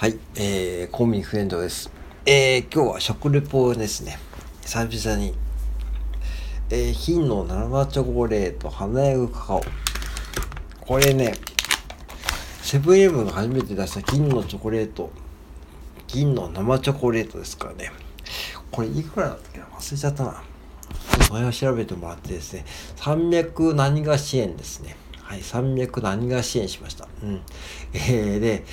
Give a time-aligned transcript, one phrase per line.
[0.00, 1.90] はい、えー、コンビニフレンドです。
[2.24, 4.20] えー、今日は食レポですね。
[4.62, 5.34] 久々に。
[6.70, 9.62] えー、金の生チョコレート、華やぐカカオ。
[10.82, 11.34] これね、
[12.62, 15.10] セブンイレブンが初めて出した金のチョコレート、
[16.06, 17.90] 銀の生チョコレートですからね。
[18.70, 19.64] これいくらだったっけな？
[19.64, 20.30] 忘れちゃったな。
[20.30, 20.38] ちょ
[21.16, 22.64] っとそれを調べてもらってですね、
[22.98, 24.94] 300何が支援ですね。
[25.24, 27.08] はい、300何が支援しました。
[27.24, 27.42] うん。
[27.94, 28.64] えー、で、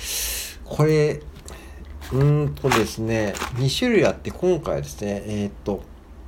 [0.68, 1.20] これ、
[2.12, 5.82] うんとですね、2種類あって、今回ですね、えー、っと、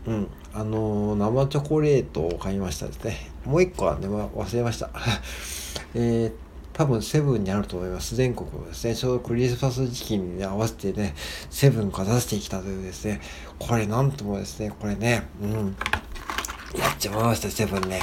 [0.06, 3.30] うん、あのー、生チョコレートを買いましたですね。
[3.44, 4.90] もう1個はね、忘れました。
[5.94, 6.32] えー、
[6.72, 8.14] 多分セブンにあると思います。
[8.14, 8.94] 全国のですね。
[8.94, 11.14] ちょうどクリスマス時期に、ね、合わせてね、
[11.50, 13.20] セブンが出してきたというですね、
[13.58, 15.76] これなんともですね、これね、うん、
[16.78, 18.02] やっちまいました、セブンね。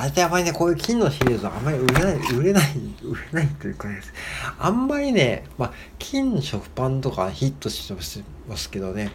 [0.00, 2.70] 大体あまりね、こういう金のシリーズはあんまり売れない、売れない、
[3.02, 4.14] 売れないというかです。
[4.58, 9.10] あんまりね、まあ、金の食パンとかヒットしてますけどね、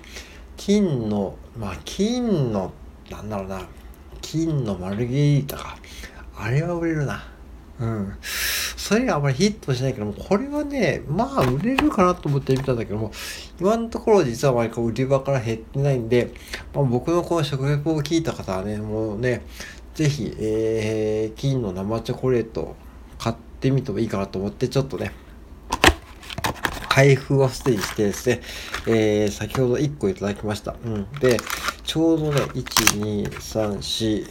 [0.57, 2.71] 金の、まあ、金の、
[3.09, 3.67] なんだろうな、
[4.21, 5.77] 金のマルゲリータか。
[6.37, 7.23] あれは売れるな。
[7.79, 8.13] うん。
[8.21, 13.11] それがあんまりヒットしないけども、これはね、まあ売れるかなと思って見たんだけども、
[13.59, 16.31] 今のところ実はあまりこう売り場から減ってないんで、
[16.75, 19.41] まあ、僕のこの食レポを聞いた方はね、もうね、
[19.95, 22.75] ぜひ、えー、金の生チョコレート
[23.17, 25.13] 買ってみてもいいかなと思って、ちょっとね、
[26.89, 28.41] 開封をすでにしてですね、
[28.87, 30.75] えー、先ほど1個いただきました。
[30.85, 31.11] うん。
[31.19, 31.37] で、
[31.83, 32.63] ちょうどね、1、
[33.01, 34.29] 2、3、4、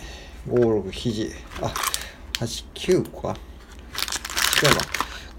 [0.49, 1.73] 5、6、7、あ、
[2.41, 3.39] 8、9個か。
[4.63, 4.81] 違うな。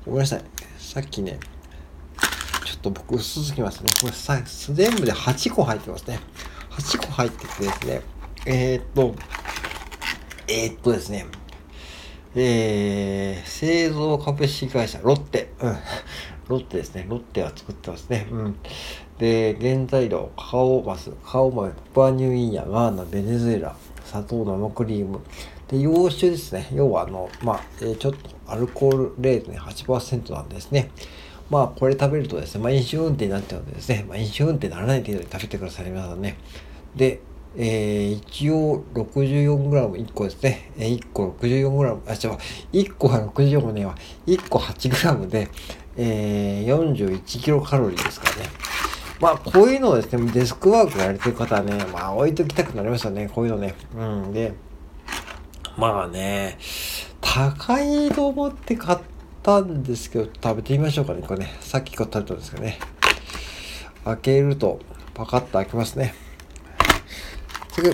[0.08, 0.44] ごめんなさい。
[0.80, 1.40] さっきね、
[2.66, 3.90] ちょっと僕薄すぎますね。
[4.02, 4.42] これさ、
[4.74, 6.20] 全部で8個入ってますね。
[6.72, 8.02] 8個入っててですね、
[8.48, 9.16] えー、っと、
[10.48, 11.26] えー、っとですね、
[12.36, 15.50] えー、製造株式会社、ロッテ。
[15.60, 15.76] うん。
[16.48, 17.08] ロッテですね。
[17.10, 18.28] ロッテは作ってますね。
[18.30, 18.56] うん。
[19.18, 25.22] で、原材料、カオマス、カカオ豆、パプアニューインヤ、ガーナ、ベネズエラ、砂糖、生クリーム。
[25.68, 26.68] で、洋酒ですね。
[26.74, 30.92] 要は、あの、まあ、えー、ちょっとアルコールレートね、8%なんですね。
[31.50, 36.38] まあ、これ食べるとですね、まあ、飲酒運転になっちゃうのでですね、まあ、飲酒運転にならない程度に食べてください、皆さんね。
[36.96, 37.22] で、
[37.58, 40.72] えー、一応 64g1 個ですね。
[40.78, 42.38] えー、1個 64g、あ、違う、
[42.74, 43.96] 1個は64ねは、
[44.28, 45.50] 1個 8g で、
[45.98, 48.50] えー、41カロリーですからね。
[49.22, 53.76] まあ、こういうのをですね、デスクワークやれてる方はね、まあ、置いときたくなりましたね、こういうのね。
[53.96, 54.54] うん、で、
[55.78, 56.58] まあね、
[57.22, 59.00] 高いと思って買っ
[59.42, 61.56] たんですけど、食べてみましょうかね、これね。
[61.62, 62.80] さっきから食べたんですけどね。
[64.04, 64.80] 開けると、
[65.14, 66.14] パカッと開けますね。
[67.76, 67.90] 次。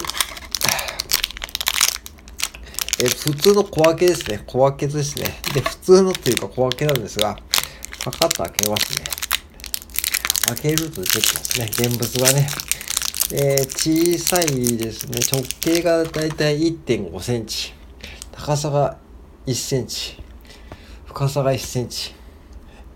[3.03, 4.43] え、普通の小分けですね。
[4.45, 5.25] 小分けですね。
[5.55, 7.35] で、普通のっていうか小分けなんですが、
[8.03, 9.05] パカッと開けますね。
[10.49, 11.65] 開けると出てきますね。
[11.71, 12.47] 現物がね。
[13.33, 15.19] え、小さいですね。
[15.31, 17.73] 直径がだいたい1.5センチ。
[18.31, 18.97] 高さが
[19.47, 20.21] 1センチ。
[21.05, 22.13] 深さが1センチ。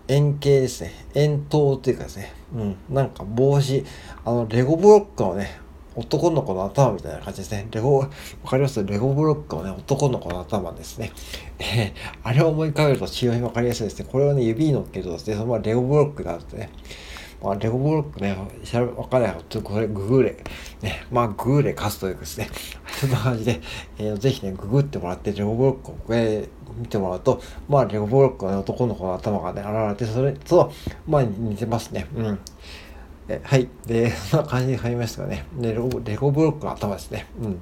[0.08, 0.94] 円形ですね。
[1.16, 2.32] 円筒っていうかですね。
[2.54, 2.78] うん。
[2.92, 3.84] なんか帽子、
[4.24, 5.65] あの、レゴブロックのね、
[5.96, 7.68] 男の子の頭みたいな感じですね。
[7.72, 8.10] レゴ、わ
[8.48, 8.84] かります？
[8.84, 11.12] レゴブロックのね、男の子の頭ですね。
[11.60, 14.08] えー、あれを思い浮かべると非常にわかりやすいですね。
[14.12, 16.70] これをね、指に乗っけるとですね、そのままレゴブロックがあってね。
[17.44, 18.36] まあ、レゴブロックね、
[18.98, 19.36] わかんない。
[19.50, 20.38] ちょっとこれググれ。
[20.82, 22.50] ね、まあ、ググれ貸すというかですね。
[23.00, 23.62] そんな感じで、
[24.00, 30.72] えー、ぜひね、ググってもらって、レゴブロックを、えー、見てもらうと、まあ、レゴブロックの、ね、男の子の頭がね、現れて、それと、
[31.08, 32.08] まあ、似てますね。
[32.16, 32.40] うん。
[33.28, 33.68] えはい。
[33.88, 35.46] で、そんな感じで買いましたがね。
[35.58, 37.26] で、レゴレゴブロックの頭ですね。
[37.42, 37.60] うん。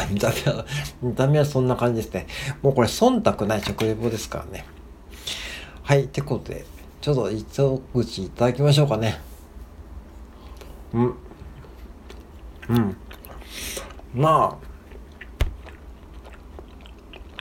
[0.10, 0.64] 見た目は、
[1.02, 2.26] 見た目はそんな感じですね。
[2.62, 4.64] もうこれ忖度ない食レポですからね。
[5.82, 6.04] はい。
[6.04, 6.64] ってことで、
[7.00, 9.20] ちょっと一口いただきましょうかね。
[10.94, 11.14] うん。
[12.68, 12.96] うん。
[14.14, 14.70] まあ、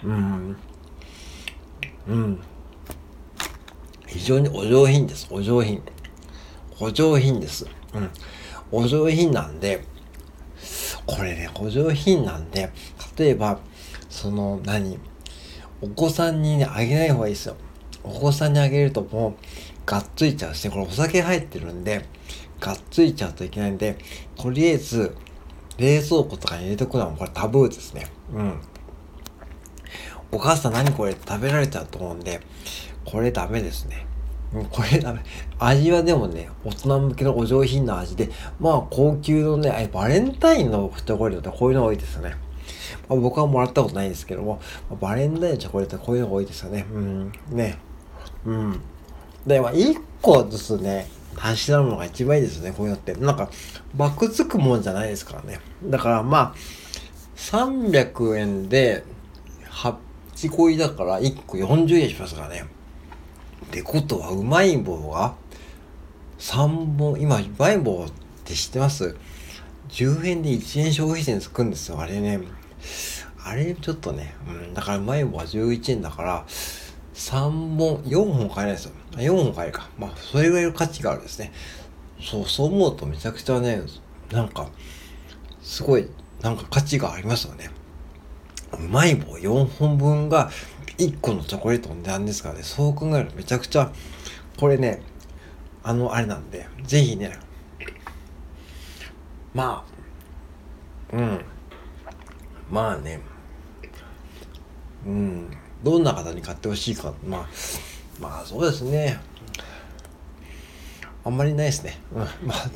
[0.04, 0.58] うん。
[2.08, 2.40] うん。
[4.08, 5.28] 非常にお上品です。
[5.30, 5.82] お上品。
[6.80, 7.66] お上品です。
[7.94, 8.10] うん。
[8.72, 9.84] お上品なんで、
[11.06, 12.72] これね、お上品なんで、
[13.18, 13.60] 例えば、
[14.10, 15.00] その、何
[15.82, 17.56] お子さんにね、あげない方がいいですよ。
[18.04, 19.34] お子さんにあげるともう、
[19.86, 22.06] がっついちゃうしね、これお酒入ってるんで、
[22.60, 23.98] がっついちゃうといけないんで、
[24.36, 25.16] とりあえず、
[25.78, 28.08] 冷蔵庫とかに入れとくのはこれタブーですね。
[28.34, 28.62] うん。
[30.32, 31.14] お母さん何これ？
[31.14, 32.42] 食べられちゃうと思うんで、
[33.06, 34.06] これダメですね。
[34.72, 35.20] これダメ。
[35.60, 38.30] 味はでもね、大人向けのお上品な味で、
[38.60, 42.36] まあ高級のね、バレンタインのチョコレートってこういうのが多いですよね。
[43.08, 44.60] まあ、僕はもらったことないですけども、
[45.00, 46.86] バレンタインのチョコレートってこういうのが多いですよね。
[46.92, 47.32] うん。
[47.52, 47.78] ね。
[48.46, 48.82] うん。
[49.46, 51.08] で、まあ、1個ずつね、
[51.38, 53.14] 足しなのが一番いいですね、こういうのって。
[53.14, 53.50] なんか、
[53.96, 55.60] バクつくもんじゃないですからね。
[55.84, 56.56] だからまあ、
[57.36, 59.04] 300円で、
[59.72, 62.66] 8個入りだから1個40円しますからね。
[63.66, 65.36] ってことは、うまい棒が
[66.40, 68.12] 3本、今、うまい棒っ
[68.46, 69.16] て知ってます
[69.90, 72.40] ?10 円で1円消費税つくんですよ、あれね。
[73.44, 76.46] あれちょっとね、うん、だからうまい棒は11円だから、
[77.14, 78.92] 3本、4本買えないですよ。
[79.18, 79.90] 4本買えるか。
[79.98, 81.52] まあ、それぐらいの価値があるんですね。
[82.22, 83.82] そう、そう思うとめちゃくちゃね、
[84.32, 84.70] なんか、
[85.62, 86.08] すごい、
[86.42, 87.70] なんか価値がありますよね。
[88.74, 90.52] うまい棒4本分が
[91.00, 93.92] 1個のチョコレートの値段ですからね、そう考えるとめちゃくちゃ、
[94.58, 95.02] これね、
[95.82, 97.38] あの、あれなんで、ぜひね、
[99.54, 99.86] ま
[101.14, 101.42] あ、うん、
[102.70, 103.22] まあね、
[105.06, 105.50] うん、
[105.84, 107.48] どんな方に買ってほしいか、まあ、
[108.20, 109.20] まあそうですね。
[111.24, 111.98] あんまりないですね。
[112.14, 112.70] うん、まあ、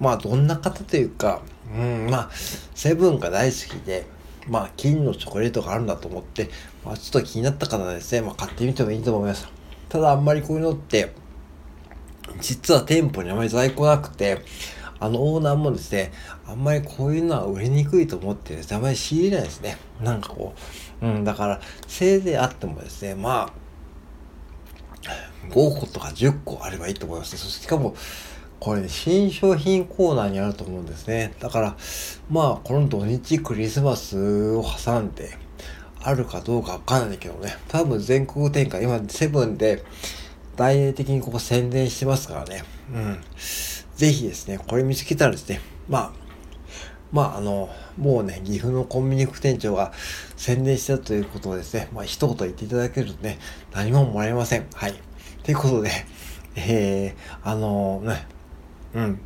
[0.00, 2.30] まあどんな方というか、うん、まあ、
[2.74, 4.06] セブンが大好きで、
[4.48, 6.50] まあ金のチョコレートがあるんだと思って、
[6.84, 9.48] まあちょっと気になった方はですね、まあ買ってみてもいいと思います。
[9.88, 11.12] ただあんまりこういうのって、
[12.40, 14.40] 実は店舗にあまり在庫なくて、
[15.00, 16.12] あのオーナーもですね、
[16.46, 19.78] あんまりこういうのは売れにくいと思ってですね、あまり仕入れないですね。
[20.00, 20.54] なんかこ
[21.00, 27.94] う、うん、だから、せいぜいあってもですね、まあ、5個とか10個あればいいと思います、そしてしかも、
[28.60, 31.32] これ、新商品コーナーにあると思うんですね。
[31.40, 31.76] だから、
[32.30, 35.30] まあ、この土日クリスマスを挟んで、
[36.02, 37.56] あるかどうかわかんないけどね。
[37.68, 39.82] 多分全国展開、今、セブンで、
[40.56, 42.62] 大々的にここ宣伝してますからね。
[42.92, 43.20] うん。
[43.96, 46.12] ぜひですね、これ見つけたらですね、まあ、
[47.12, 49.92] まあ、あの、もうね、岐阜のコンビニ副店長が
[50.36, 53.38] 宣伝したということをですね、まあ、一言言っていただけるとね、
[53.72, 54.66] 何ももらえません。
[54.74, 54.94] はい。
[55.44, 55.90] ということで、
[56.56, 58.26] えー、あのね、
[58.94, 59.20] うん。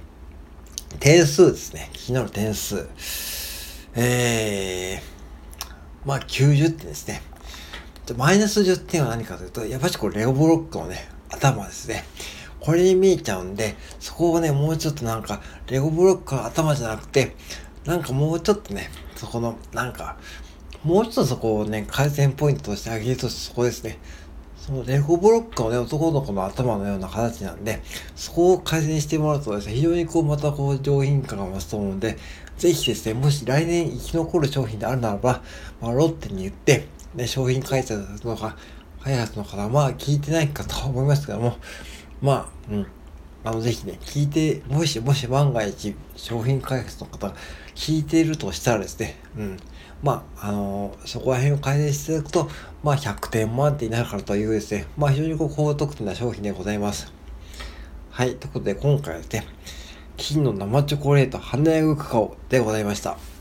[1.00, 1.90] 点数ですね。
[1.92, 2.86] 気になる点数。
[3.94, 7.22] えー、まあ90点ですね。
[8.16, 12.04] マイナス10点は何かというと、やっぱりこれレオブロックのね、頭ですね。
[12.60, 17.36] これに見えちゃうんで、そこをね、もうちょっとなんか、レゴブロックの頭じゃなくて、
[17.84, 20.16] なんかもうちょっとね、そこの、なんか、
[20.82, 23.98] もうちょっとそこをね、改善ポイントとしてあげるとそこですね。
[24.64, 27.82] そのレゴブロックのね、男の子の頭のような形なんで、
[28.16, 32.16] そこを改善してもらうとですね、非常にこう、またこう、上品感が増すと思うんで、
[32.56, 35.42] ぜひですね、もし来年生き残る商品であるならば、
[35.82, 38.56] まあ、ロッテに言って、ね、商品開発のか、
[39.02, 41.58] 開発の方は、まあ聞いてないかと思いますけども、
[42.22, 42.86] まあ、うん。
[43.44, 47.34] あの、ぜひね、聞いて、もし、もし万が一、商品開発の方が
[47.74, 49.56] 聞いているとしたらですね、うん。
[50.02, 52.48] まあ、あのー、そこら辺を改善していただくと、
[52.82, 57.12] まあ、100点満点になるからというですね、まあ、非常にこう高得点な商品でございます。
[58.10, 58.36] はい。
[58.36, 59.46] ということで、今回はですね、
[60.16, 63.33] 金の生チョコレート、花ヤグカカオでございました。